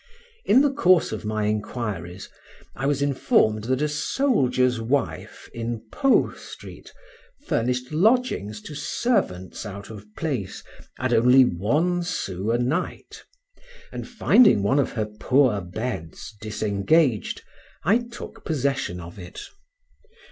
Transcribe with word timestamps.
In 0.45 0.61
the 0.61 0.73
course 0.73 1.11
of 1.11 1.25
my 1.25 1.43
inquiries, 1.45 2.27
I 2.75 2.87
was 2.87 3.03
informed 3.03 3.65
that 3.65 3.83
a 3.83 3.87
soldier's 3.87 4.81
wife, 4.81 5.47
in 5.53 5.83
Po 5.91 6.33
street, 6.33 6.91
furnished 7.45 7.91
lodgings 7.91 8.61
to 8.63 8.73
servants 8.73 9.63
out 9.63 9.91
of 9.91 10.07
place 10.15 10.63
at 10.97 11.13
only 11.13 11.45
one 11.45 12.01
sou 12.01 12.49
a 12.49 12.57
night, 12.57 13.23
and 13.91 14.07
finding 14.09 14.63
one 14.63 14.79
of 14.79 14.93
her 14.93 15.05
poor 15.05 15.61
beds 15.61 16.33
disengaged, 16.41 17.43
I 17.83 17.99
took 17.99 18.43
possession 18.43 18.99
of 18.99 19.19
it. 19.19 19.39